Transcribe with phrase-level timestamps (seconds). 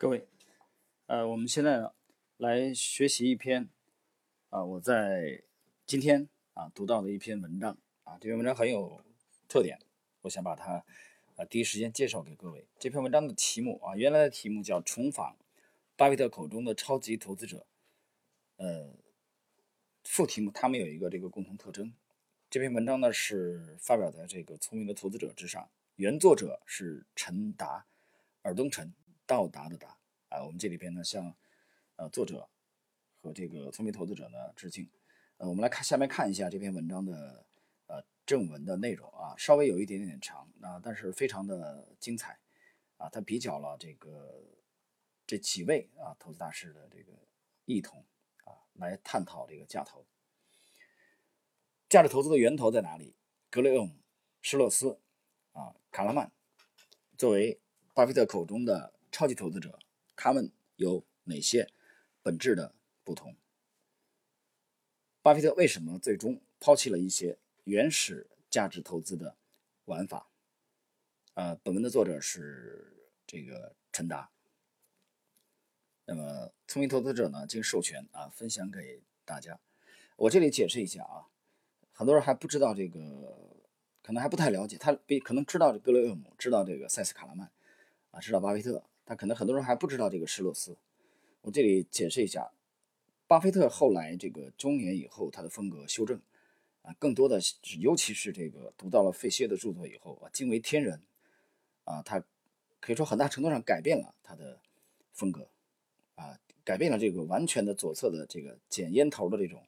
[0.00, 0.28] 各位，
[1.06, 1.92] 呃，我们现在呢
[2.36, 3.68] 来学习一篇
[4.48, 5.42] 啊，我在
[5.86, 9.02] 今天啊读到的一篇文章啊，这篇文章很有
[9.48, 9.76] 特点，
[10.20, 10.84] 我想把它
[11.34, 12.68] 啊第一时间介绍给各位。
[12.78, 15.36] 这篇文章的题目啊，原来的题目叫《重访
[15.96, 17.66] 巴菲特口中的超级投资者》，
[18.64, 18.94] 呃，
[20.04, 21.92] 副题目他们有一个这个共同特征。
[22.48, 27.84] 这篇文章呢是发表在这个《聪明的投资者》之上，原作者是陈达，
[28.42, 28.94] 尔东陈。
[29.28, 29.94] 到达的达
[30.30, 31.36] 啊，我们这里边呢向
[31.96, 32.48] 呃作者
[33.20, 34.90] 和这个聪明投资者呢致敬。
[35.36, 37.44] 呃，我们来看下面看一下这篇文章的
[37.88, 42.38] 呃正文的内容啊，稍微有一点点长啊，但是非常的精彩
[42.96, 43.10] 啊。
[43.10, 44.42] 他比较了这个
[45.26, 47.12] 这几位啊投资大师的这个
[47.66, 48.02] 异同
[48.44, 50.06] 啊，来探讨这个价投。
[51.86, 53.14] 价值投资的源头在哪里？
[53.50, 53.94] 格雷厄姆、
[54.40, 54.98] 施洛斯
[55.52, 56.32] 啊、卡拉曼
[57.18, 57.60] 作为
[57.92, 58.94] 巴菲特口中的。
[59.10, 59.78] 超级投资者，
[60.16, 61.70] 他们有哪些
[62.22, 63.36] 本质的不同？
[65.22, 69.36] 巴菲特为什么最终抛弃了一些原始价值投资的
[69.84, 70.30] 玩法？
[71.34, 74.30] 呃，本文的作者是这个陈达。
[76.04, 79.60] 那么，聪明投资者呢，经授权啊，分享给大家。
[80.16, 81.28] 我这里解释一下啊，
[81.92, 82.98] 很多人还不知道这个，
[84.02, 84.78] 可能还不太了解。
[84.78, 87.52] 他比可能知道这格雷厄姆，知道这个塞斯卡拉曼，
[88.10, 88.82] 啊，知道巴菲特。
[89.08, 90.76] 他可能很多人还不知道这个施洛斯，
[91.40, 92.52] 我这里解释一下，
[93.26, 96.20] 巴菲特后来这个中年以后，他的风格修正，
[96.82, 101.00] 啊，更多的是尤其是这个读到了费歇的著作以后啊，惊为天人，
[101.84, 102.22] 啊，他
[102.80, 104.60] 可以说很大程度上改变了他的
[105.14, 105.48] 风格，
[106.14, 109.66] 啊，改变了这个完全的左侧的这个捡烟头的这种，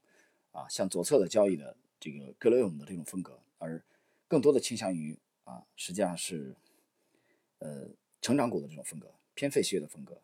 [0.52, 3.82] 啊，向左侧的交易的这个格雷厄姆的这种风格，而
[4.28, 6.54] 更多的倾向于啊，实际上是，
[7.60, 7.88] 呃，
[8.20, 9.10] 成长股的这种风格。
[9.40, 10.20] 偏费歇的风格，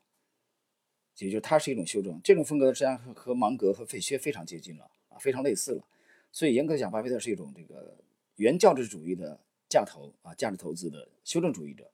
[1.17, 2.20] 也就是它是一种修正。
[2.22, 5.83] 这种风格实际上和芒格和费歇非常接近了啊，非常类似了。
[6.31, 7.97] 所以严格讲，巴菲特是一种这个
[8.34, 9.41] 原教旨主义的
[9.71, 11.91] 价投啊，价值投资的修正主义者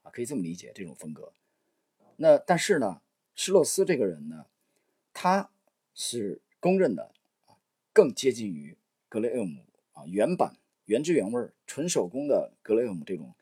[0.00, 1.34] 啊，可以这么理解这种风格。
[2.16, 3.02] 那但是呢，
[3.34, 4.46] 施洛斯这个人呢，
[5.12, 5.50] 他
[5.94, 7.12] 是公认的
[7.44, 7.60] 啊，
[7.92, 8.74] 更接近于
[9.10, 9.60] 格雷厄姆
[9.92, 13.34] 啊原版原汁原味纯手工的格雷厄姆这种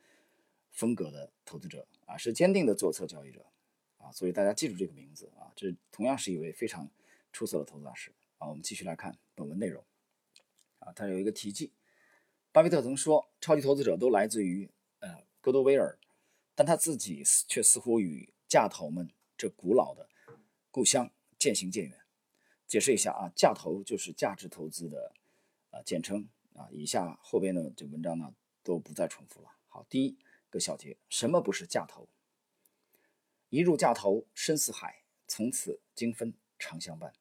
[0.71, 1.87] 风格的投资者。
[2.05, 3.45] 啊，是坚定的左侧交易者，
[3.97, 6.89] 啊，所以大家记住这个名字啊，这同样是一位非常
[7.31, 8.47] 出色的投资大师啊。
[8.49, 9.83] 我们继续来看本文内容，
[10.79, 11.71] 啊，他有一个题记，
[12.51, 14.69] 巴菲特曾说，超级投资者都来自于
[14.99, 15.97] 呃戈多威尔，
[16.53, 20.09] 但他自己却似乎与价投们这古老的
[20.69, 21.09] 故乡
[21.39, 21.99] 渐行渐远。
[22.67, 25.13] 解释一下啊，价投就是价值投资的
[25.71, 28.33] 啊简称啊，以下后边的这文章呢
[28.63, 29.49] 都不再重复了。
[29.67, 30.17] 好，第一。
[30.53, 32.07] 个小节，什么不是价投？
[33.49, 37.11] 一入价投深似海，从此精分常相伴。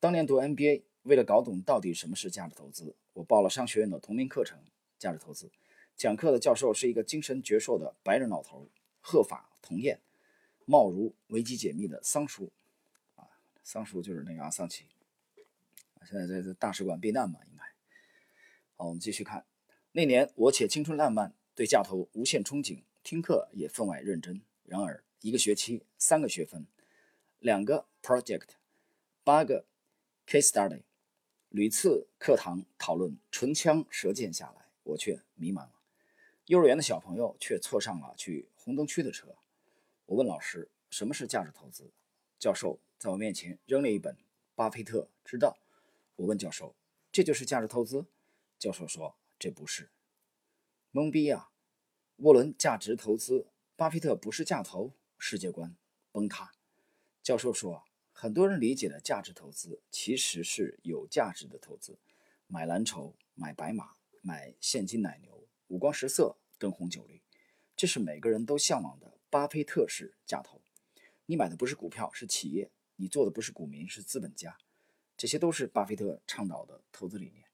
[0.00, 4.58] 当年读 MBA，为了搞懂到底什么是价值投资，我报了商学院的同名课程
[4.98, 5.46] 《价值投资》。
[5.94, 8.70] 讲课的教授是一个精神矍铄的白人老头，
[9.02, 10.00] 鹤发童颜，
[10.64, 12.50] 貌如维基解密的桑叔。
[13.16, 13.28] 啊，
[13.62, 14.86] 桑叔就是那个阿桑奇。
[16.06, 17.62] 现在在这大使馆避难嘛，应该。
[18.76, 19.44] 好，我们继续看。
[19.92, 21.34] 那年我且青春烂漫。
[21.54, 24.42] 对价投无限憧憬，听课也分外认真。
[24.64, 26.66] 然而，一个学期三个学分，
[27.38, 28.48] 两个 project，
[29.22, 29.64] 八个
[30.26, 30.82] case study，
[31.50, 35.72] 屡次课堂讨论唇枪舌剑下来，我却迷茫了。
[36.46, 39.36] 幼儿园的小朋友却凑上了去红灯区的车。
[40.06, 41.90] 我问老师：“什么是价值投资？”
[42.38, 44.14] 教授在我面前扔了一本
[44.54, 45.56] 《巴菲特之道》。
[46.16, 46.74] 我问教授
[47.10, 48.04] ：“这就是价值投资？”
[48.58, 49.88] 教授说：“这不是。”
[50.94, 51.48] 懵逼呀！
[52.18, 55.74] 沃伦价值投资，巴菲特不是价投，世界观
[56.12, 56.52] 崩塌。
[57.20, 57.82] 教授说，
[58.12, 61.98] 很多人理解的价值投资其实是有价值的投资，
[62.46, 67.20] 买蓝筹，买白马，买现金奶牛，五光十色，灯红酒绿，
[67.74, 70.62] 这是每个人都向往的巴菲特式价投。
[71.26, 74.56] 你买的不是股票，是企业；你做的不是股民，是资本家。
[75.16, 77.46] 这些都是巴菲特倡导的投资理念。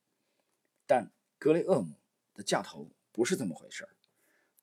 [0.86, 1.94] 但格雷厄姆
[2.34, 2.90] 的价投。
[3.12, 3.90] 不是这么回事儿。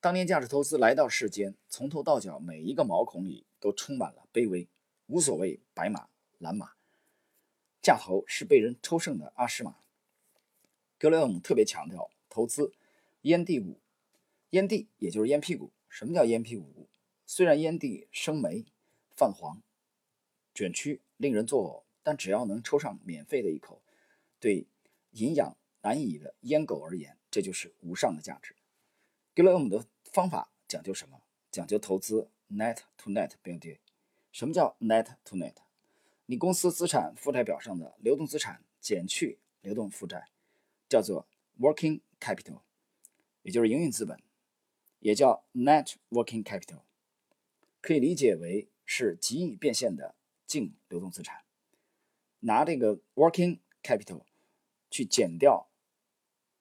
[0.00, 4.68] 当年价值投资来到世间，从头到脚每一个毛孔里都充满了卑微，
[5.06, 6.08] 无所谓白马
[6.38, 6.72] 蓝马，
[7.82, 9.76] 价投是被人抽剩的阿诗玛。
[10.98, 12.72] 格雷厄姆特别强调投资
[13.22, 13.80] 烟蒂股，
[14.50, 15.72] 烟蒂也就是烟屁股。
[15.88, 16.88] 什么叫烟屁股？
[17.26, 18.64] 虽然烟蒂生霉、
[19.16, 19.60] 泛黄、
[20.54, 23.82] 卷曲，令人作呕，但只要能抽上免费的一口，
[24.38, 24.66] 对
[25.10, 27.17] 营养难以的烟狗而言。
[27.30, 28.54] 这就是无上的价值。
[29.34, 31.22] 格雷厄姆的方法讲究什么？
[31.50, 33.78] 讲究投资 net to net 标的，
[34.32, 35.54] 什么叫 net to net？
[36.26, 40.28] 你公司资产负债表上的流动资产减去流动负债，
[40.88, 41.26] 叫做
[41.58, 42.60] working capital，
[43.42, 44.20] 也就是营运资本，
[45.00, 46.82] 也叫 net working capital，
[47.80, 50.14] 可以理解为是极易变现的
[50.46, 51.42] 净流动资产。
[52.40, 54.22] 拿这个 working capital
[54.90, 55.68] 去减掉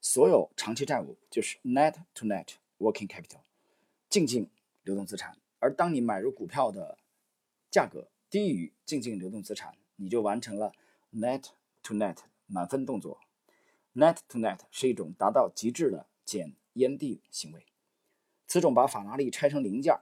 [0.10, 3.42] 所有长期债务，就是 net to net working capital，
[4.08, 4.50] 净净
[4.84, 5.38] 流动资产。
[5.60, 6.98] 而当你买入股票的
[7.70, 10.72] 价格低于净净流动资产，你就完成了
[11.12, 11.50] net
[11.84, 13.20] to net 满分动作。
[13.96, 17.66] net to net 是一种达到极致的减烟蒂行为。
[18.48, 20.00] 此种把法拉利拆成零件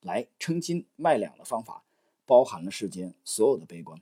[0.00, 1.82] 来称斤卖两的方法，
[2.24, 4.00] 包含了世间所有的悲观。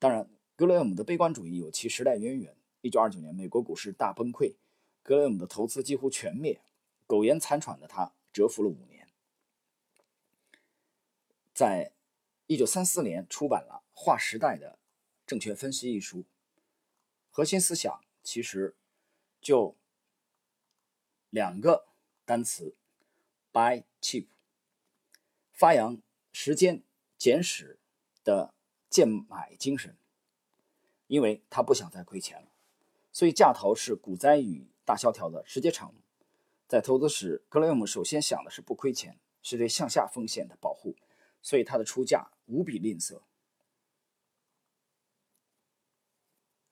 [0.00, 2.56] 当然，格雷厄姆的悲观主义有其时代渊源。
[2.84, 4.56] 一九二九年，美国股市大崩溃，
[5.02, 6.60] 格雷厄姆的投资几乎全灭，
[7.06, 9.08] 苟延残喘的他蛰伏了五年。
[11.54, 11.94] 在
[12.46, 14.78] 一九三四年出版了《划时代的
[15.26, 16.26] 证券分析》一书，
[17.30, 18.76] 核心思想其实
[19.40, 19.74] 就
[21.30, 21.86] 两个
[22.26, 22.76] 单词
[23.50, 24.26] ：buy cheap，
[25.50, 26.02] 发扬
[26.32, 26.82] 时间
[27.16, 27.78] 简史
[28.22, 28.52] 的
[28.90, 29.96] 贱买精神，
[31.06, 32.48] 因为他不想再亏钱了，
[33.14, 35.94] 所以价投是股灾与大萧条的直接产物。
[36.66, 40.96] 在投资时，格雷厄姆首先想的是不亏钱，是对向下风险的保护。
[41.40, 43.20] 所以他的出价无比吝啬。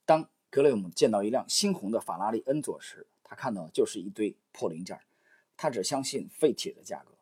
[0.04, 4.98] 当格雷厄姆见到一辆猩红的法拉利恩佐时，他看到就是一堆破零件。
[5.56, 7.12] 他只相信废铁的价格，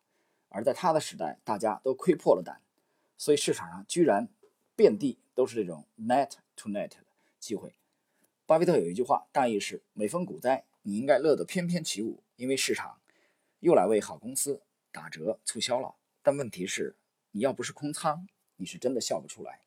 [0.48, 2.62] 而在他的时代，大家都亏破了胆，
[3.18, 4.28] 所以市场上居然
[4.74, 7.04] 遍地都是这种 net to net 的
[7.38, 7.74] 机会。
[8.50, 13.00] 巴菲特有一句话，大意是：每逢股灾，你应该乐得翩翩起舞，因为市场
[13.60, 14.60] 又来为好公司
[14.90, 15.94] 打折促销了。
[16.20, 16.96] 但问题是。
[17.30, 18.26] 你要不是空仓，
[18.56, 19.60] 你是真的笑不出来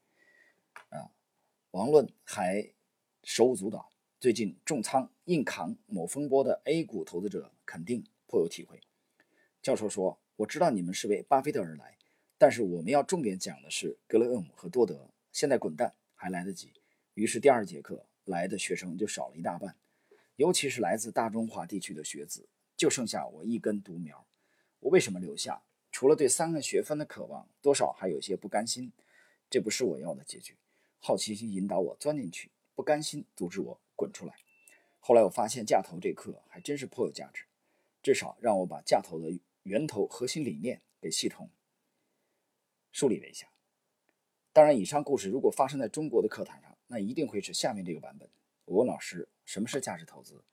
[0.89, 1.15] 啊！
[1.71, 2.73] 王论还
[3.23, 3.89] 手舞足蹈，
[4.19, 8.81] 最近重仓硬扛某风波的 A 股投资者肯定颇有体会。
[9.61, 11.97] 教授说：“我知道你们是为巴菲特而来，
[12.37, 15.09] 但是我们要重点讲的是格雷厄姆和多德。
[15.31, 16.73] 现在滚蛋还来得及。”
[17.15, 19.75] 于是第二节课来的学生就少了一大半，
[20.35, 24.25] 尤其是来自大中华地区的学子，就剩下我一根独苗。
[24.79, 25.63] 我为什么留下？
[25.91, 28.91] 除了对三个学分的渴望，多少还有些不甘心。
[29.49, 30.57] 这不是我要的结局。
[30.99, 34.33] 好奇心引导我钻进去，不甘心阻止我滚出来。
[34.99, 37.43] 后来我发现架投这课还真是颇有价值，
[38.01, 41.51] 至少让我把架投的源头核心理念给系统
[42.91, 43.47] 梳理了一下。
[44.51, 48.29] 当然，以上故事如果发生在中国的课堂上，那一定会是下面这个版本。
[48.65, 50.43] 我问老师什么是价值投资，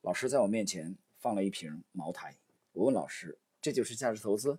[0.00, 2.34] 老师在我面前放了一瓶茅台。
[2.72, 4.58] 我问老师，这就是价值投资？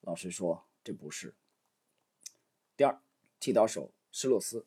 [0.00, 1.34] 老师说这不是。
[2.76, 3.00] 第二，
[3.38, 4.66] 剃刀手施洛斯，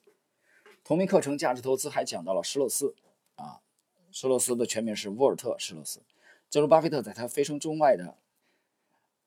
[0.85, 2.95] 同名课程价值投资还讲到了施洛斯
[3.35, 3.59] 啊，
[4.09, 6.01] 施洛斯的全名是沃尔特·施洛斯。
[6.49, 8.17] 正如巴菲特在他《飞升中外的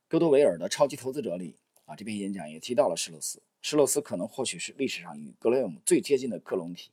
[0.08, 1.58] 戈多维尔的超级投资者》里
[1.88, 3.40] 啊，这篇演讲也提到了施洛斯。
[3.62, 6.90] 施洛斯可能或许是历史上与格雷厄姆最接近的克隆体。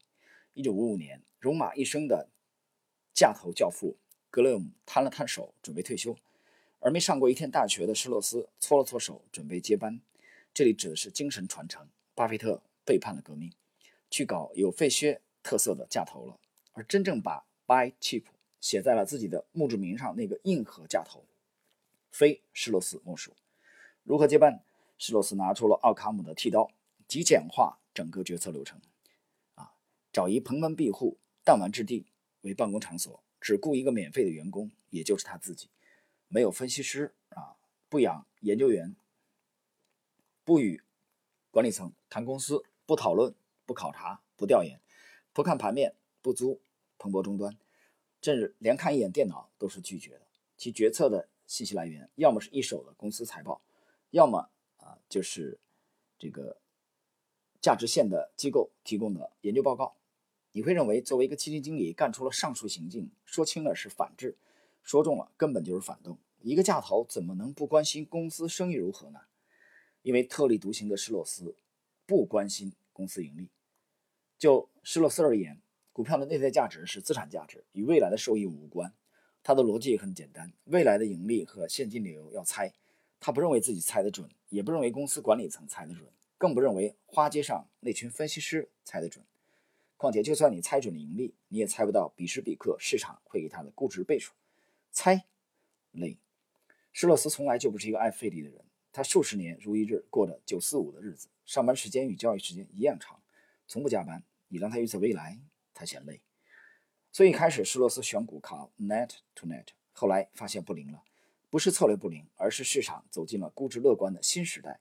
[0.54, 2.30] 一九五五年，戎马一生的
[3.14, 3.98] 架头教父
[4.32, 6.16] 格雷厄姆摊了摊手，准备退休。
[6.80, 10.00] 而没上过一天大学的施洛斯搓了搓手，准备接班。
[10.54, 11.86] 这里指的是精神传承。
[12.14, 13.52] 巴菲特背叛了革命，
[14.10, 16.40] 去搞有费薛特色的架头了。
[16.72, 18.24] 而真正把 “buy cheap”
[18.62, 21.25] 写在了自己的墓志铭上那个硬核架头，
[22.10, 23.34] 非施洛斯莫属。
[24.04, 24.64] 如何接班？
[24.98, 26.72] 施洛斯拿出了奥卡姆的剃刀，
[27.08, 28.82] 极简化整个决策流程。
[29.56, 29.74] 啊，
[30.12, 32.08] 找一蓬门闭户、弹丸之地
[32.42, 35.70] 为办公场所，只雇一个免费的员工，也就是他自己。
[36.28, 38.96] 没有分析师啊，不养研究员，
[40.44, 40.82] 不与
[41.52, 43.36] 管理层谈公司，不讨论，
[43.66, 44.82] 不考察，不调研，
[45.32, 46.62] 不看盘面，不租
[46.98, 47.58] 彭博终端，
[48.22, 50.28] 甚至连看一眼电脑都是拒绝的。
[50.58, 53.62] 其决策的信息来源，要么是一手的公司财报，
[54.10, 54.50] 要么
[54.86, 55.60] 啊就是
[56.20, 56.62] 这个
[57.60, 59.98] 价值线的机构提供的研究报告。
[60.51, 64.38] 你会认为，作为一个基金经理，干出了上述行径，说轻了是反制。
[64.82, 66.20] 说重了，根本就是反动。
[66.42, 69.22] 一个价投怎么能不关心公司生意如何呢？
[70.04, 71.58] 因为特立独行的施洛斯
[72.06, 73.50] 不关心公司盈利。
[74.38, 75.60] 就施洛斯而言，
[75.92, 78.94] 股票的内在价值是资产价值，与未来的收益无关。
[79.42, 82.72] 他的逻辑也很简单：未来的盈利和现金流要猜。
[83.25, 86.05] 他不认为自己猜得准，也不认为公司管理层猜得准，
[86.38, 89.25] 更不认为花街上那群分析师猜得准。
[89.98, 94.32] 况且，就算你猜准了盈利，你也猜不到彼时彼刻市场会给他的估值倍数。
[94.91, 95.25] 猜
[95.91, 96.20] 累，
[96.94, 98.63] 施洛斯从来就不是一个爱费力的人。
[98.94, 103.20] 他数十年如一日过着九四五的日子，上班时间与交易时间一样长，
[103.67, 104.24] 从不加班。
[104.50, 105.39] 你让他预测未来，
[105.74, 106.22] 他嫌累。
[107.12, 111.01] 所以开始施洛斯选股靠 net to net，后来发现不灵了，
[111.50, 114.80] 不是策略不灵，而是市场走进了估值乐观的新时代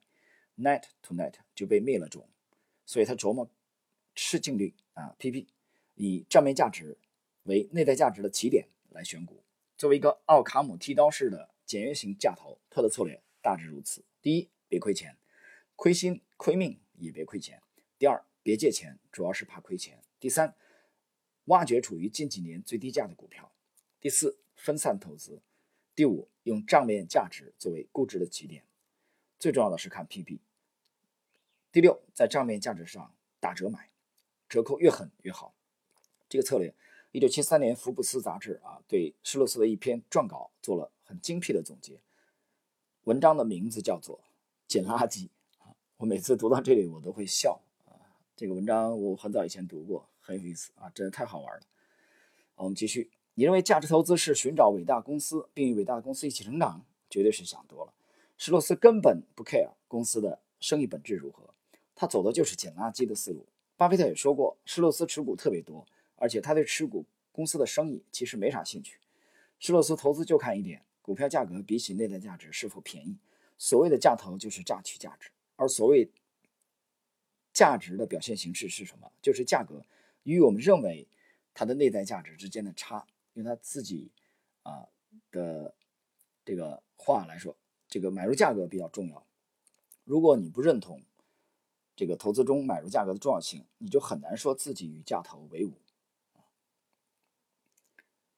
[0.56, 2.28] ，net to net 就被灭了种。
[2.85, 3.50] 所以他琢磨
[4.14, 5.49] 市净率啊，P/B，
[5.94, 6.99] 以账面价值
[7.44, 9.42] 为内在价值的起点来选股。
[9.76, 15.16] 作为一个奥卡姆剃刀式的简约型价投，他的策略大致如此：第一，别亏钱，
[15.76, 17.59] 亏心亏命也别亏钱；
[17.99, 20.54] 第二，别借钱，主要是怕亏钱；第三，
[21.47, 23.50] 挖掘处于近几年最低价的股票；
[24.00, 25.40] 第四，分散投资；
[25.94, 28.62] 第五，用账面价值作为估值的起点；
[29.38, 30.38] 最重要的是看 P/B；
[31.72, 33.90] 第六，在账面价值上打折买，
[34.48, 35.54] 折扣越狠越好。
[36.28, 36.74] 这个策略。
[37.12, 42.00] 一九七三年，福布斯杂志啊对施洛斯的一篇撰稿做了很精辟的总结。
[43.04, 44.18] 文章的名字叫做
[44.66, 45.28] 《捡垃圾》
[45.62, 47.94] 啊，我每次读到这里我都会笑啊。
[48.34, 51.62] 这个文章我很早以前读过，很有意思啊，真的太好玩了。
[52.56, 53.12] 我们继续。
[53.34, 56.84] 你认为价值投资是寻找伟大公司，并与伟大的公司一起成长？
[57.10, 57.92] 绝对是想多了。
[58.36, 61.54] 施洛斯根本不 care 公司的生意本质如何，
[61.94, 63.46] 他走的就是捡垃圾的思路。
[63.76, 65.86] 巴菲特也说过，施洛斯持股特别多。
[66.16, 68.98] 而且他对持股公司的生意其实没啥兴趣。
[69.58, 73.16] 施洛斯投资就看一点，股票价格比起内在价值是否便宜。
[73.58, 76.08] 所谓的价投就是榨取价值，而所谓
[77.52, 79.10] 价值的表现形式是什么？
[79.20, 79.84] 就是价格
[80.22, 81.08] 与我们认为
[81.52, 83.06] 它的内在价值之间的差。
[83.34, 84.10] 用他自己
[84.62, 84.88] 啊
[85.30, 85.74] 的
[86.44, 87.56] 这个话来说，
[87.88, 89.26] 这个买入价格比较重要。
[90.04, 91.02] 如果你不认同
[91.94, 95.72] 这个投资中买入价格的重要性，你就很难说自己与价投为伍。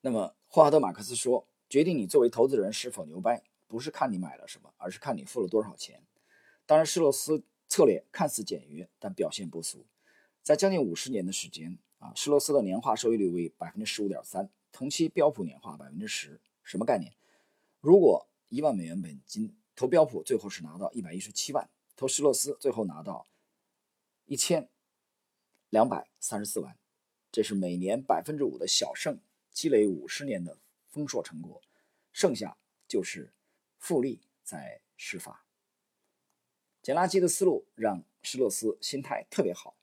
[0.02, 6.04] 那么，霍华德·马克思说：“决定你作为投资人是否牛掰，不是看你买了什么，而是看你付了多少钱。”
[6.64, 9.84] 当然，施洛斯策略看似简约，但表现不俗。
[10.42, 16.38] 在将近五十年的时间啊，施洛斯的年化收益率为百分之十五点三，同期标普年化百分之十。
[16.62, 17.14] 什么概念？
[17.80, 21.66] 如果一万美元本金投标普，最后是拿到一百一十七万；
[21.97, 23.26] 投施洛斯，最后拿到
[24.26, 24.68] 一千
[25.71, 26.76] 两百三十四万。
[27.33, 29.18] 这是每年百分之五的小胜。
[29.50, 30.59] 积累五十年的
[30.90, 31.62] 丰硕成果，
[32.12, 33.33] 剩下就是
[33.78, 35.47] 复利在施法。
[36.83, 39.75] 捡垃圾的思路让施洛斯心态特别好。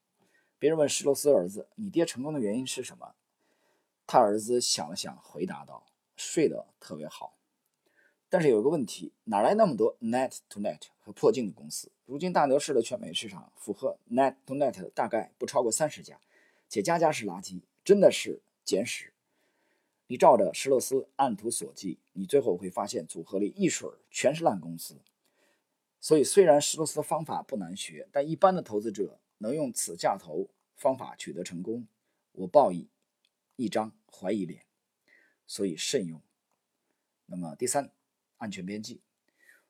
[0.59, 3.15] 别人问施洛斯儿子：“你爹成功的原因是什么？”
[4.05, 7.37] 他儿子想了想，回答道：“睡得特别好。”
[8.29, 11.91] 但是有一个问题，哪来那么多 net to net 和破净的公司？
[12.05, 16.19] 如今大牛市的全美市场符合 net to net 的大概不超过三十家，
[16.67, 19.13] 且家家是垃圾，真的是捡屎。
[20.07, 24.97] 你照着施洛斯按图索骥，你最后会发现组合里一水全是烂公司。
[26.01, 31.87] 所以，虽然施洛斯的方法不难学，但一般的投资者能用此价投方法取得成功，
[32.33, 32.89] 我报以
[33.63, 34.65] 一张怀疑脸。
[35.45, 36.21] 所以慎用。
[37.25, 37.91] 那么第三，
[38.37, 39.01] 安全边际。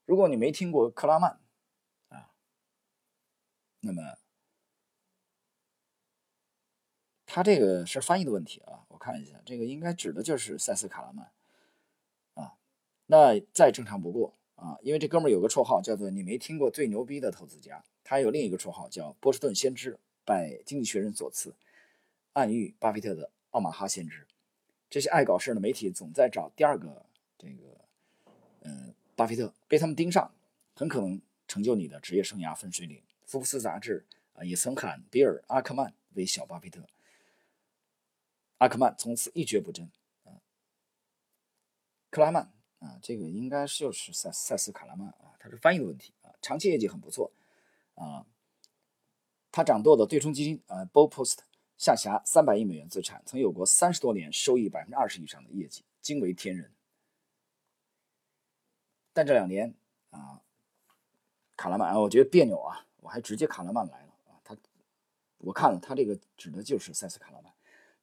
[0.06, 1.40] 如果你没听过克拉曼
[2.10, 2.34] 啊，
[3.82, 4.18] 那么。
[7.26, 11.32] 他这个是翻译的问题啊，我看一下，这个应该指的就是塞斯·卡拉曼
[12.36, 12.54] 啊，
[13.08, 21.56] 那再正常不过啊，因为这哥们有个绰号叫做“你没听过最牛逼的投资家”，他有另一个绰号叫“波士顿先知”，拜经济学人所赐，
[22.34, 24.28] 暗喻巴菲特的奥马哈先知。
[24.90, 27.82] 这些爱搞事的媒体总在找第二个这个，
[28.62, 30.32] 嗯，巴菲特被他们盯上，
[30.76, 33.02] 很可能成就你的职业生涯分水岭。
[33.26, 36.86] 福布斯杂志啊也曾喊比尔·阿克曼为小巴菲特。
[38.60, 39.90] 阿克曼从此一蹶不振。
[40.26, 40.38] 啊，
[42.12, 46.30] 克拉曼啊，这个应该就是塞塞斯卡拉曼啊，他是翻译的问题啊。
[46.42, 47.32] 长期业绩很不错
[47.96, 48.28] 啊。
[49.52, 51.44] 他掌舵的对冲基金啊 b o p o s t
[51.78, 56.72] 下辖三百亿美元资产，曾有过三十多年收益百分之二十以上的业绩，惊为天人。
[59.12, 59.74] 但这两年
[60.12, 60.42] 啊，
[61.56, 64.40] 卡拉曼啊，我觉得别扭啊，我还直接卡拉曼来了啊。
[64.44, 64.58] 他
[65.38, 67.54] 我看了，他这个指的就是塞斯卡拉曼。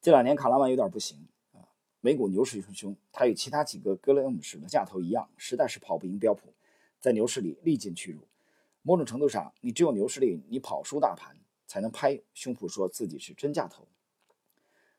[0.00, 1.67] 这两年卡拉曼有点不行啊，
[2.00, 6.53] 美股牛市汹汹，他与其他几个格雷厄姆式的价投一样，实在是跑不赢标普，
[7.00, 8.29] 在牛市里历尽屈辱。
[8.83, 11.37] 某种程度上，你只有牛市里你跑输大盘，
[11.71, 13.87] 才能拍胸脯说自己是真价投。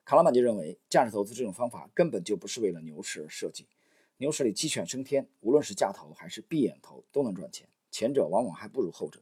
[0.06, 3.68] 卡拉曼就认为，价值投资这种方法根本就不是为了牛市而设计。
[4.16, 9.22] 牛市里鸡犬升天，无论是价投还是闭眼投都能赚钱，前者往往还不如后者。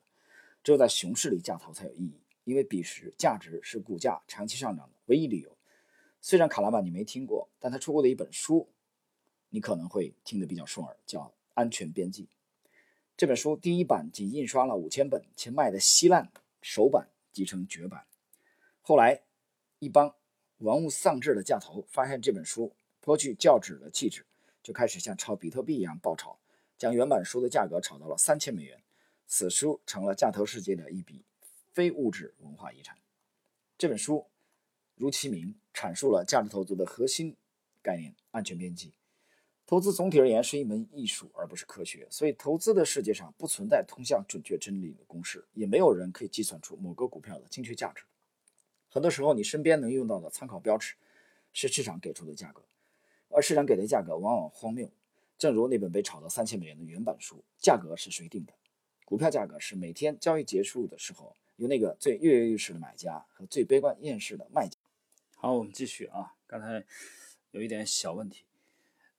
[0.63, 5.57] 只有在熊市里价投才有意义，因为彼时价值是股价长期上涨的唯一理由。
[6.21, 8.69] 虽然卡拉曼你没听过，但他出过的一本书，
[9.49, 11.21] 你可能会听得比较顺耳，叫
[11.55, 12.25] 《安全边际》。
[13.17, 18.05] 这本书第一版仅印刷了五千本，且卖的稀烂，首版集成绝版。
[18.81, 19.21] 后来，
[19.79, 20.15] 一帮
[20.57, 24.25] 玩物丧志的价头发现这本书颇具教旨的气质，
[24.61, 26.39] 就开始像炒比特币一样爆炒，
[26.77, 28.81] 将原版书的价格炒到了三千美元。
[29.27, 31.23] 此书成了价投世界的一笔
[31.71, 32.97] 非物质文化遗产。
[33.77, 34.25] 这本书
[34.95, 37.37] 如其名，阐述了价值投资的核心
[37.81, 38.93] 概念——安全边际。
[39.69, 42.07] 投资总体而言是一门艺术，而不是科学。
[42.09, 48.03] 所以，投资的世界上不存在通向准确真理的公式，也没有人可以计算出某个股票的精确价值。
[48.89, 50.95] 很多时候，你身边能用到的参考标尺
[51.53, 52.63] 是市场给出的价格，
[53.27, 54.89] 而市场给的价格往往荒谬。
[55.37, 58.53] 正如那本被炒到三千美元的原版书，价格是谁定的？
[59.05, 64.79] 股票价格是每天交易结束的时候，由那个最跃跃欲试的买家和最悲观厌世的卖家。
[65.35, 66.83] 好，我们继续啊，刚才
[67.51, 68.45] 有一点小问题。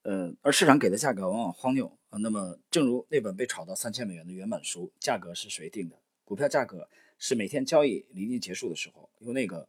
[0.02, 2.18] 呃，而市场给的价格往往荒谬啊。
[2.18, 5.98] 那么，正如那本被炒到三千美元的原版书，价格是谁定的？
[6.24, 6.88] 股票价格
[7.18, 9.68] 是每天交易临近结束的时候，由那个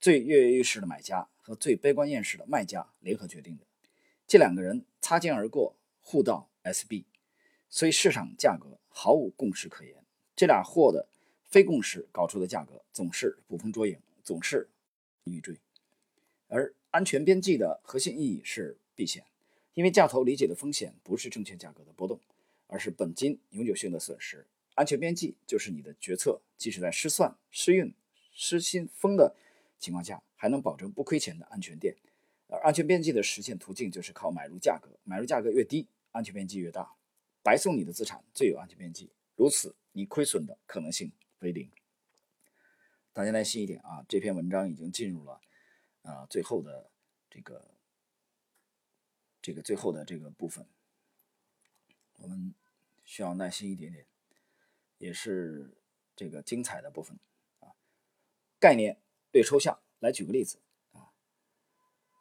[0.00, 3.64] 最跃跃欲试的买家和最悲观厌世的卖家联合决定的。
[4.26, 7.04] 这两个人擦肩而过，互道 SB，
[7.68, 8.78] 所以市场价格。
[8.94, 10.04] 毫无共识可言，
[10.36, 11.08] 这俩货的
[11.48, 14.68] 非共识搞出的价格总是捕风捉影，总是
[15.24, 15.56] 欲坠。
[16.48, 19.24] 而安全边际的核心意义是避险，
[19.74, 22.20] 因为价投理解的风险不是证券价格的波动，
[22.66, 24.46] 而是本金永久性的损失。
[24.74, 27.94] 安全边际就是你的决策，即使在失算、失运、
[28.32, 29.34] 失心疯的
[29.78, 31.96] 情况下，还能保证不亏钱的安全垫。
[32.48, 36.92] 而安全边际的实现途径就是靠买入价格，买入价格越低，安全边际越大。
[37.42, 41.10] 白送你的资产最有安全边际，如此你亏损的可能性
[41.40, 41.70] 为零。
[43.12, 44.04] 大家耐心一点啊！
[44.08, 45.40] 这篇文章已经进入了
[46.02, 46.90] 啊最后的
[47.28, 47.62] 这个
[49.42, 50.66] 这个最后的这个部分，
[52.14, 52.54] 我们
[53.04, 54.06] 需要耐心一点点，
[54.98, 55.76] 也是
[56.16, 57.18] 这个精彩的部分
[57.60, 57.74] 啊。
[58.58, 60.60] 概念略抽象，来举个例子
[60.92, 61.12] 啊，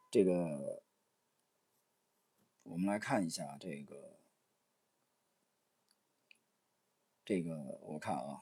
[0.09, 0.83] 这个
[2.63, 4.09] 我们来看一下这个。
[7.23, 8.41] 这个我看啊，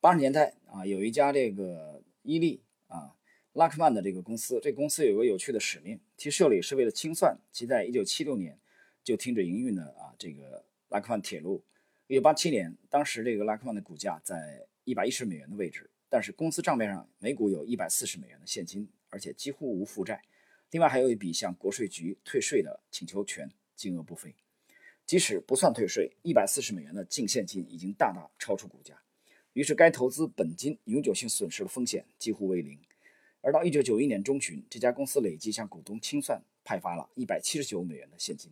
[0.00, 3.15] 八十年代啊，有一家这个伊利啊，
[3.56, 8.58] 拉克曼的这个公司，这公司有个有趣的使命，其设立是为了清算其在一九七六年
[9.02, 11.64] 就停止营运的啊这个拉克曼铁路。
[12.06, 20.22] 一九八七年，当时这个拉克曼的股价在一百一十美元的位置，但是公司账面上每股有一百四十美元的现金，而且几乎无负债，
[20.70, 24.34] 另外还有一笔向国税局退税的请求权，金额不菲。
[25.06, 29.00] 即使不算退税，一百四十美元的净现金已经大大超出股价，
[29.54, 32.78] 于是该投资本金永久性损失的风险几乎为零。
[33.46, 38.50] 而到一九九一年中旬，这家公司累计向股东清算派发了一百七十九美元的现金，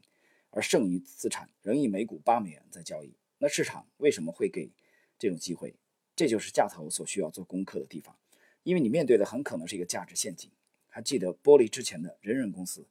[0.51, 3.13] 而剩余资产仍以每股八美元在交易。
[3.39, 4.71] 那市场为什么会给
[5.19, 5.75] 这种机会？
[6.15, 8.17] 这就是价投所需要做功课的地方，
[8.63, 10.49] 因为你面对的很可能是一个价值陷阱。
[10.87, 12.87] 还记得剥离之前的人人公司，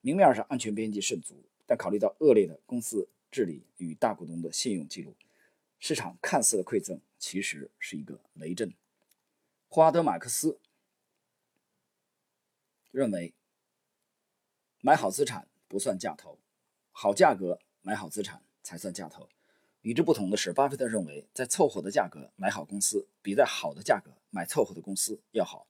[0.00, 1.44] 明面上安全边际甚足。
[1.66, 5.14] 但考虑到恶劣的公司治理与大股东的信用记录，
[5.78, 8.74] 市场看似的馈赠其实是一个雷震。
[9.68, 10.58] 霍华德·马克思
[12.94, 13.34] 认为，
[14.80, 16.38] 买好资产不算价投，
[16.92, 19.28] 好价格买好资产才算价投。
[19.82, 25.66] 与之不同的是，巴菲特认为，在凑合的价格买好公司，比在好的价格买凑合的公司要好。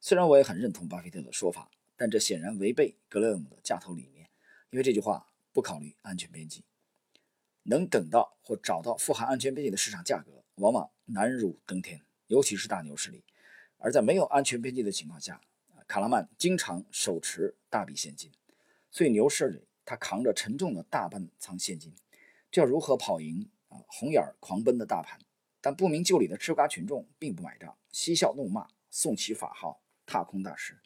[0.00, 4.28] 虽然我也很认同巴菲特的说法，但这显然违背格雷厄姆的价投理念。
[4.70, 6.64] 因为这句话不考虑安全边际，
[7.62, 13.22] 能等到或找到富含安全边际的市场价格，往往难如登天，尤其是大牛市里。
[13.76, 15.40] 而在没有安全边际的情况下，
[15.88, 18.30] 卡拉曼经常手持大笔现金，
[18.90, 21.94] 所以牛市里他扛着沉重的大半仓现金，
[22.50, 25.18] 这要如何跑赢啊红眼狂奔的大盘？
[25.62, 30.78] 但不明就里的吃瓜群众并不买账，嬉笑怒骂，送起法号，踏空大师。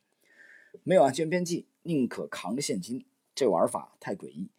[0.84, 3.04] 没有安全边际，宁可扛着现金。
[3.34, 4.50] 这玩法太诡异，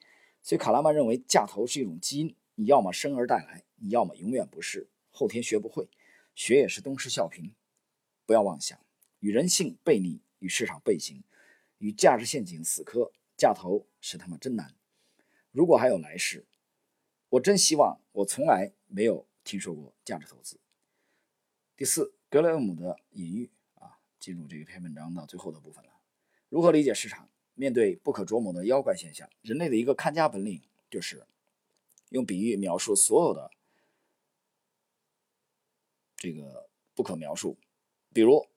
[0.41, 5.88] 所以卡拉曼认为价投是一种基因，你要么生而带来，你要么永远不是，后天学不会，
[6.34, 7.51] 学也是东施效颦。
[8.25, 8.79] 不要妄想
[9.19, 11.23] 与人性背逆，与市场背行，
[11.77, 14.75] 与价值陷阱死磕，价投是他妈真难。
[15.51, 16.45] 如果还有来世，
[17.29, 20.60] 我真希望我从来没有听说过价值投资。
[21.77, 25.91] 第四，格雷厄姆的隐喻啊，进入这一篇文章的最后的部分了。
[26.49, 27.29] 如何理解市场？
[27.56, 31.25] 面对不可捉摸的妖怪现象，人类的一个看家本领就是
[32.10, 33.51] 用比喻描述所有的
[36.17, 37.56] 这个不可描述。
[38.12, 38.47] 比如，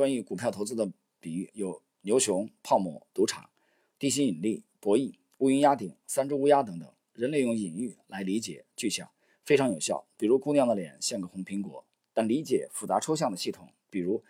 [0.00, 3.50] 关于股票投资的比喻有牛熊、泡沫、赌场、
[3.98, 6.90] 地心引力、博弈、乌云压顶、三只乌鸦等等。
[7.12, 9.10] 人类用隐喻来理解具象
[9.44, 10.06] 非常有效。
[10.16, 11.84] 比如姑娘的脸像个红苹果，
[12.14, 14.24] 但理解复杂抽象的系统，比如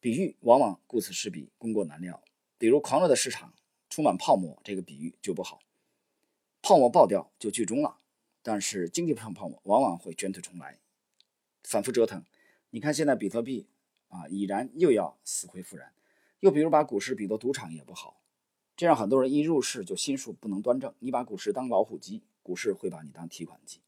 [0.00, 2.20] 比喻，往往顾此失彼，功过难料。
[2.58, 3.54] 比如狂热的市场
[3.88, 5.60] 充满泡沫，这个比喻就不好。
[6.60, 7.98] 泡沫爆掉就剧终了，
[8.42, 10.80] 但是经济上泡沫往往会卷土重来，
[11.62, 12.24] 反复折腾。
[12.70, 13.68] 你看现在比特币
[14.12, 15.92] 啊，已然又要死灰复燃。
[16.40, 18.20] 又比如把股市比作赌场也不好。
[18.76, 20.92] 这让很多人一入市就心术不能端正。
[20.98, 23.80] 你把股市当老虎机，股市会把你当提款机。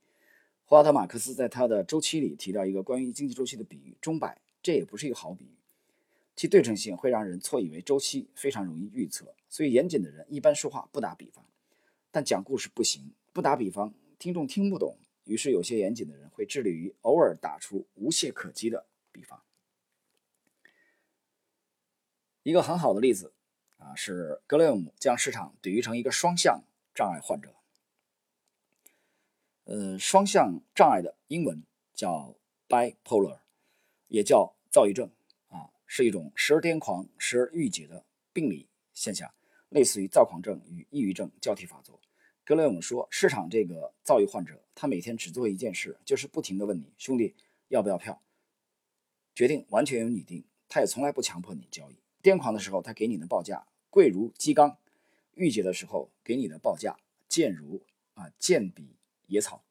[0.64, 5.56] 霍华德·马克思在他的周期里提到一个关于经济周期的比喻：钟摆，这也不是一个好比喻，
[6.34, 9.34] 其对称性会让人错以为周期非常容易预测。
[9.48, 11.44] 所以严谨的人一般说话不打比方，
[12.10, 14.96] 但讲故事不行，不打比方，听众听不懂。
[15.24, 19.40] 于是有些严谨的人会致力于偶尔打出无懈可击的比方。
[22.44, 23.32] 一个很好的例子。
[23.78, 26.62] 啊，是格雷厄姆将市场比喻成一个双向
[26.94, 27.54] 障碍患者。
[29.64, 32.34] 呃，双向障碍的英文叫
[32.66, 33.40] bipolar，
[34.08, 35.10] 也叫躁郁症
[35.48, 39.34] 啊，是一种时而癫狂、时而郁结的病理现象，
[39.68, 42.00] 类似于躁狂症与抑郁症交替发作。
[42.42, 47.34] 格雷厄姆说，市场这个躁郁患者，他每天只做一件事，就是不停地问你兄弟
[47.68, 48.22] 要不要票，
[49.34, 52.03] 决定完全由你定，他也从来不强迫你交易。
[52.24, 53.66] 癫狂的时候，他给你的报价。
[53.90, 54.78] 贵如鸡缸，
[55.34, 57.82] 郁结的时候给你的报价贱如
[58.14, 59.62] 啊贱比野草，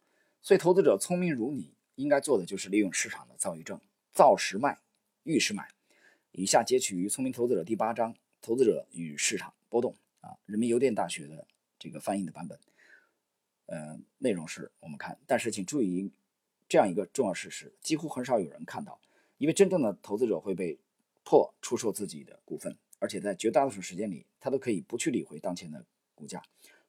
[0.42, 3.82] 所以投资者聪明如你，应该做的就是利用市场的躁郁症，
[4.13, 4.78] 躁时卖，
[5.24, 5.68] 郁时买。
[6.32, 9.96] 以下截取于《聪明投资者》第八章《投资者与市场波动》
[10.28, 11.48] 啊，人民邮电大学的
[11.80, 12.60] 这个翻译的版本。
[13.66, 16.12] 呃，内容是我们看，但是请注意
[16.70, 19.02] 这样一个重要事实：几乎很少有人看到，
[19.38, 20.80] 因为真正的投资者会被
[21.24, 22.78] 迫出售自己的股份。
[23.00, 26.42] 而且在绝大多数时间里，他都可以不去理会当前的股价。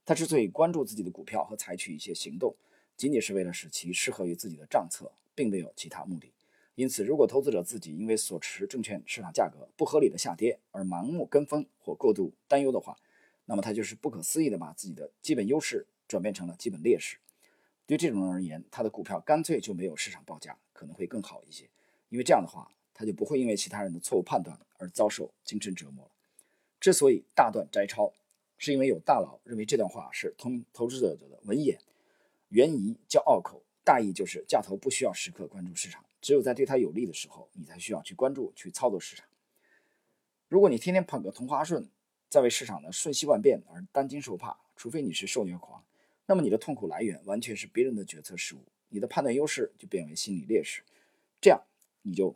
[0.05, 2.55] 他之所以关注自己的股票和采取一些行动，
[2.97, 6.33] 仅仅是为了使其适合于自己的账册，并没有其他目的。
[6.77, 12.97] 因此，如果投资者自己因为所持证券市场价格不合理的下跌而盲目跟风或过度担忧的话，
[13.47, 17.18] 那么他就是不可思议的把自己的基本优势转变成了基本劣势。
[17.87, 21.68] 对这种人而言，他的股票干脆就没有市场报价，可能会更好一些，
[22.09, 22.70] 因为这样的话。
[22.94, 26.11] 他就不会因为其他人的错误判断而遭受精神折磨了。
[26.80, 28.12] 之所以大段摘抄，
[28.57, 31.78] 是因为有大佬认为这段话是投投资者的文言，
[32.50, 39.26] 原疑叫拗口，大意就是价投不需要时刻关注市场，只有在对他有利的时候，你才需要去关注去操作市场。
[40.48, 41.88] 如果你天天捧个同花顺，
[42.28, 45.83] 在为市场的瞬息万变而担惊受怕，除非你是受虐狂，
[46.26, 50.83] 那么你的痛苦来源完全是别人的决策失误，你的判断优势就变为心理劣势，
[51.40, 51.62] 这样
[52.02, 52.35] 你就。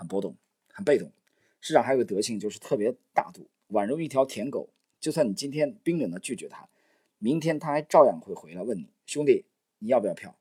[0.00, 0.34] 很波动，
[0.72, 1.12] 很被动。
[1.60, 4.70] 市场还有个德性，就是特别大度，宛如一条舔狗。
[4.98, 6.66] 就算你今天冰冷的拒绝他，
[7.18, 9.44] 明天他还照样会回来问你：“兄弟，
[9.78, 10.38] 你要不要票？”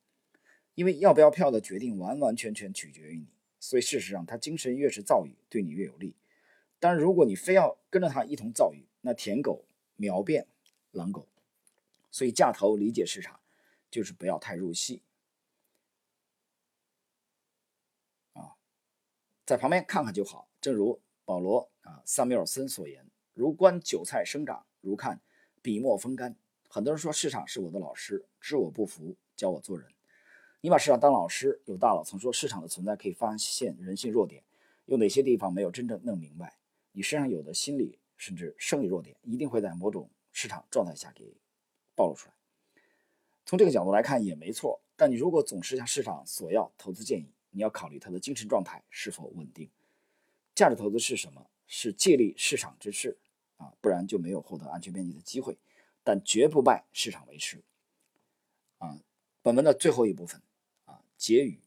[0.76, 3.28] 因为要不要票的决定完完全全取决于你。
[3.60, 6.16] 所以事实上，他精神越是躁郁，对你越有利。
[6.80, 9.66] 但如果你非要跟着他一同躁郁，那舔狗
[9.98, 10.48] 秒变
[10.92, 11.28] 狼狗。
[12.10, 13.42] 所以架头理解市场，
[13.92, 15.02] 就是不要太入戏。
[19.50, 25.20] 在旁边看看就好，正如保罗啊萨缪尔森所言：“如观韭菜生长，如看
[25.60, 26.36] 笔墨风干。”
[26.70, 29.90] 很多人说市场是我的老师，知我不服，教我做人。
[30.62, 34.44] 你把市场当老师，有大佬曾说市场的存在可以发现人性弱点，
[34.86, 36.60] 有哪些地方没有真正弄明白，
[36.92, 41.36] 你身上有的心理甚至生理弱点，一定会在某种市场状态下给
[41.96, 42.36] 暴露出来。
[43.48, 49.70] 从这个角度来看也没错，但你如果总是向市场索要投资建议，你要考虑他的精神状态是否稳定。
[50.56, 51.50] 价值投资是什么？
[51.72, 53.18] 是借力市场之势
[53.58, 55.58] 啊，不然就没有获得安全边际的机会。
[56.04, 57.62] 但绝不拜市场为师
[58.80, 59.00] 啊。
[59.44, 60.42] 本文的最后一部分
[60.86, 61.60] 啊，结语，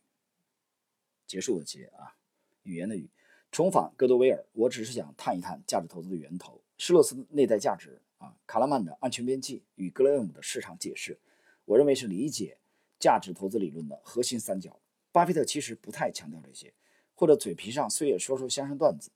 [1.26, 2.16] 结束的结啊，
[2.64, 3.08] 语言的语，
[3.52, 4.44] 重返戈多威尔。
[4.52, 11.20] 我只是想探一探价值投资的源头，施洛斯内在价值啊，卡拉曼的安全边际与格雷厄姆的市场解释，
[11.64, 12.58] 我认为是理解
[12.98, 14.80] 价值投资理论的核心三角。
[15.12, 16.72] 巴菲特其实不太强调这些，
[17.14, 19.10] 或者嘴皮上虽也说说相声段子，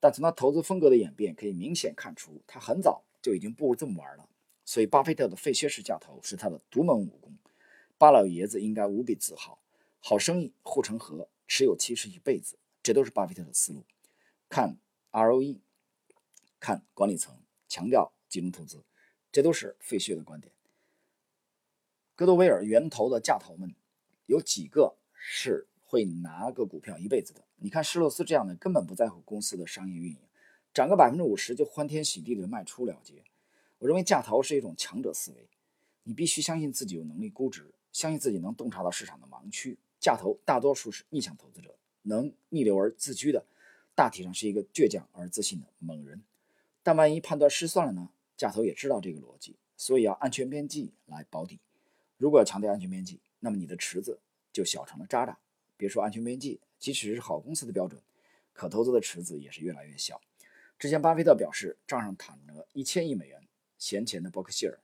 [0.00, 4.28] 但从他投资风格的演变可以明显看出，他很早就已经不这么玩了。
[4.64, 7.36] 所以，巴菲特的费歇式价投是他的独门武功。
[7.96, 9.58] 巴老爷子应该无比自豪。
[10.00, 13.84] 好生意护城河，持有期是一辈子，这都是巴菲特的思路。
[14.48, 14.78] 看
[15.10, 15.58] ROE，
[16.60, 17.38] 看管理层，
[17.68, 18.84] 强调集中投资，
[19.32, 20.52] 这都是费歇的观点。
[22.14, 23.74] 戈多威尔源头的价投们
[24.26, 24.96] 有几个？
[25.30, 27.44] 是会拿个股票一辈子的。
[27.56, 30.18] 你看施洛斯这样的，根本不在乎公司的商业运营，
[30.72, 33.22] 涨个百分之五十就欢天喜地的卖出了结。
[33.78, 35.46] 我认为价投是一种强者思维，
[36.04, 39.76] 你必须相信自己有能力估值，相信自己能洞察到市场的盲区。
[40.00, 43.44] 价投大多数是逆向投资者，能逆流而自居的，
[43.94, 46.22] 大体上是一个倔强而自信的猛人。
[46.82, 48.08] 但万一判断失算了呢？
[48.34, 51.60] 价投也知道这个逻辑，所以要安全边际来保底。
[52.16, 54.20] 如果要强调安全边际，那么你的池子
[54.58, 55.38] 就小成了渣渣。
[55.76, 58.02] 别说安全边际，即使是好公司的标准，
[58.52, 60.20] 可投资的池子也是越来越小。
[60.80, 63.40] 之前巴菲特表示，账上躺着一千亿美元
[63.78, 64.80] 闲钱的伯克希尔，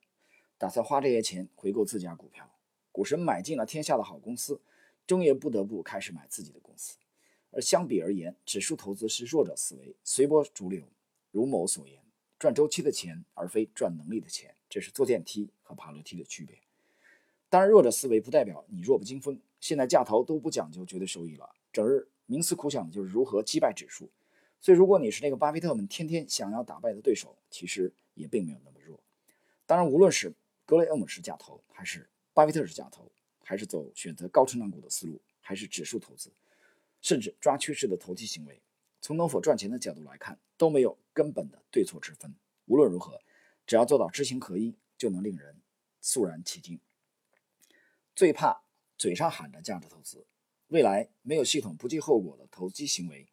[0.56, 2.48] 打算花这些钱回购自家股票。
[2.92, 4.60] 股神买进了天下的好公司，
[5.08, 6.96] 终也不得不开始买自己的公司。
[7.50, 10.84] 而相比而言，指数投资是弱者思维，随波逐流。
[11.32, 12.00] 如某所言，
[12.38, 16.58] 赚周期的钱，而非赚能力的钱，这是坐电梯和爬楼梯的区别。
[17.48, 19.40] 当然，弱者思维不代表你弱不禁风。
[19.64, 24.10] 现在价投都不讲究绝对收益了，整日冥思苦想的就是如何击败指数。
[24.60, 29.00] 所以，如果你是那个巴菲特们天天想要打败的对手，其实也并没有那么弱。
[29.64, 30.34] 当然，无论是
[30.66, 33.10] 格雷厄姆是价投，还是巴菲特是价投，
[33.42, 36.30] 还是走选择高成长股的思路，还是指数投资，
[37.00, 38.60] 甚至抓趋势的投机行为，
[39.00, 42.34] 从能否赚钱的角度来看，都没有根本的对错之分。
[42.66, 43.18] 无论如何，
[43.66, 45.56] 只要做到知行合一，就能令人
[46.02, 46.78] 肃然起敬。
[48.14, 48.63] 最怕。
[48.96, 50.26] 嘴上喊着价值投资，
[50.68, 53.26] 未来没有系统、不计后果的投机行为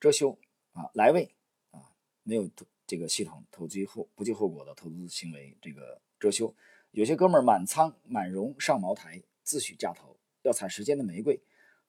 [0.00, 0.38] 遮羞
[0.72, 1.34] 啊，来位
[1.70, 2.50] 啊，没有
[2.86, 6.54] 这个系统、投机后不计后果的投资行为这个遮羞。
[6.92, 11.40] 有些哥们儿满仓满容上茅台，自诩价投，要采时间的玫瑰。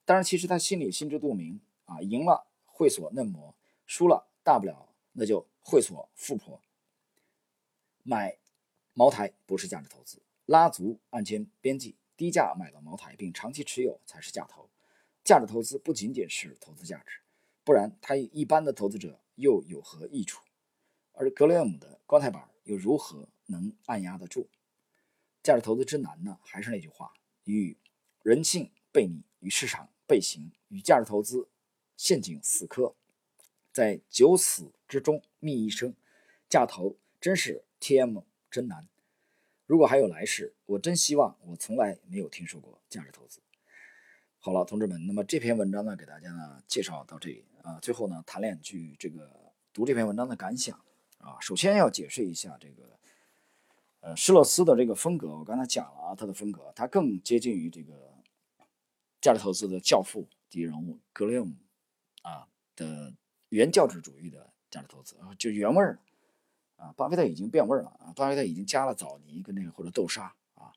[0.04, 6.60] 当然，其实他心里心知肚明啊，赢了会所嫩模，输了大不了那就会所富婆。
[8.04, 8.38] 买
[8.94, 11.96] 茅台不是价值投资，拉足按揭边际。
[12.22, 14.70] 低价买到茅台并长期持有才是价投，
[15.24, 17.18] 价值投资不仅仅是投资价值，
[17.64, 20.40] 不然他一般的投资者又有何益处？
[21.14, 24.48] 而格雷厄姆的高台板又如何能按压得住？
[25.42, 26.38] 价值投资之难呢？
[26.44, 27.76] 还是那句话，与
[28.22, 31.48] 人性背逆，与市场背行，与价值投资
[31.96, 32.94] 陷阱死磕，
[33.72, 35.96] 在九死之中觅一生，
[36.48, 38.91] 价投真是 TM 真难。
[39.72, 43.40] 如果还有来世，我真希望我从来没有听说过价值投资。
[44.38, 47.78] 好了，同志们，那么这篇文章呢，给大家呢介绍到这里啊。
[47.80, 50.78] 最后呢，谈两句这个读这篇文章的感想
[51.16, 51.38] 啊。
[51.40, 52.98] 首先要解释一下这个
[54.00, 55.38] 呃施洛斯的这个风格。
[55.38, 58.12] 我刚才讲了啊，他的风格，他更接近于这个
[59.22, 61.56] 价值投资的教父级人物格雷厄姆
[62.20, 63.14] 啊的
[63.48, 65.98] 原教旨主义的价值投资啊，就原味儿。
[66.82, 68.12] 啊，巴菲特已经变味了啊！
[68.16, 70.72] 巴菲特已经加了枣泥跟那个或者豆沙啊，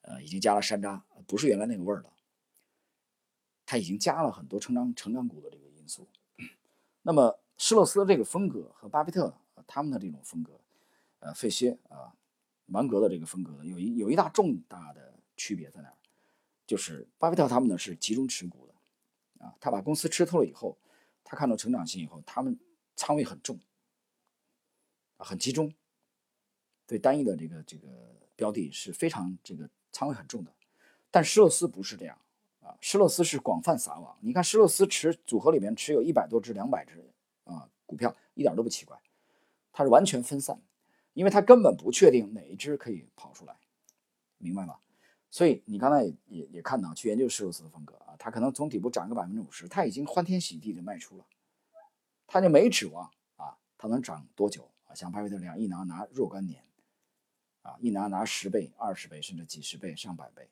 [0.00, 2.10] 呃，已经加了山楂，不是原来那个味儿了。
[3.66, 6.08] 他已经加了很多成长成长股的这个因素。
[7.02, 9.34] 那么施洛斯的这个风格和巴菲特
[9.66, 10.58] 他们的这种风格，
[11.18, 12.14] 呃，费歇啊，
[12.64, 15.94] 芒格的这个风格呢，有一有一大重大的区别在哪儿？
[16.66, 20.78] 就是巴菲特他们呢是集中持股的啊，他把公司吃透了以后，
[21.22, 22.58] 他看到成长性以后，他们
[22.96, 23.60] 仓位很重。
[25.24, 25.72] 很集中，
[26.86, 27.88] 对单一的这个这个
[28.36, 30.52] 标的是非常这个仓位很重的，
[31.10, 32.18] 但施洛斯不是这样
[32.60, 34.16] 啊，施洛斯是广泛撒网。
[34.20, 37.10] 你看施洛斯持组合里面持有一百多只、两百只
[37.44, 38.96] 啊股票，一点都不奇怪，
[39.72, 40.62] 它是完全分散，
[41.14, 43.56] 因为他根本不确定哪一只可以跑出来，
[44.38, 44.78] 明白吗？
[45.30, 51.26] 所以你刚才也也也看到去研究施洛斯的风格啊，他可能从底部涨个百分之五十，他已经欢天喜地的卖出了，
[52.26, 54.70] 他就没指望啊，他能涨多久。
[54.98, 56.64] 像巴菲特这样一拿拿若干年，
[57.62, 60.50] 啊，一拿拿十倍、二十倍，甚至几十倍、上百倍，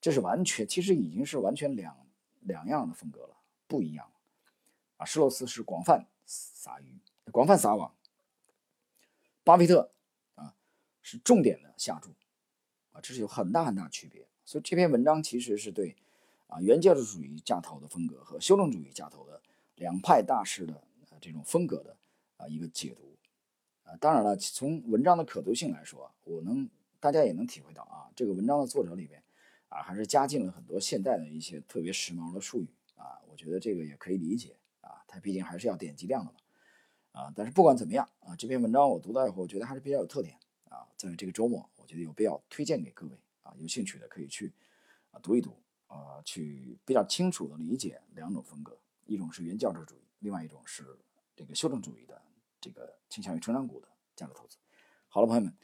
[0.00, 1.96] 这是完全，其实已经是完全两
[2.40, 3.36] 两样的风格了，
[3.68, 4.10] 不一样。
[4.96, 6.98] 啊，施洛斯是广泛撒鱼、
[7.30, 7.94] 广泛撒网，
[9.44, 9.92] 巴菲特
[10.34, 10.56] 啊
[11.00, 12.10] 是重点的下注，
[12.90, 14.26] 啊，这是有很大很大区别。
[14.44, 15.94] 所以这篇文章其实是对
[16.48, 19.40] 啊原教旨主义架投的风格和修正主义架投的
[19.76, 20.82] 两派大师的
[21.20, 21.96] 这种风格的
[22.36, 23.15] 啊一个解读。
[23.86, 26.68] 啊，当然了，从文章的可读性来说，我能
[26.98, 29.22] 大家也能体会到啊，这个文章的作者里面
[29.68, 36.38] 啊，还是加进了很多现代的一些特别时髦的术语啊，我觉得这个也可以理解啊，他毕竟还是要点击量的嘛
[37.12, 40.36] 啊，但是不管怎么样啊，这篇文章我读到以后，我觉得还是比较有特点
[40.68, 43.12] 啊，在这个周末，我觉得有必要推荐给各位
[43.44, 44.52] 啊，有兴趣的可以去
[45.12, 50.98] 啊读一读啊，去比较清楚的理解两种风格，一种是原教旨主义，另外一种是
[51.36, 52.20] 这个修正主义的。
[52.66, 54.58] 这个倾向于成长股的价值投资。
[55.08, 55.56] 好了，朋友们，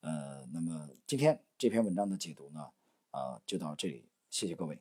[0.00, 2.70] 呃，那么今天这篇文章的解读呢，
[3.12, 4.78] 啊，就到这里，谢谢各位。